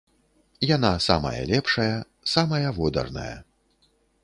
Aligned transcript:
Яна 0.75 0.91
самая 1.07 1.41
лепшая, 1.51 1.95
самая 2.33 2.69
водарная. 2.79 3.35